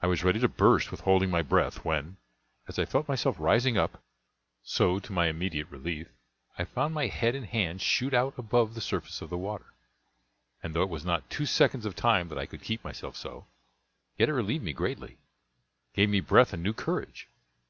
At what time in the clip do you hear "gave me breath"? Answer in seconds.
15.92-16.54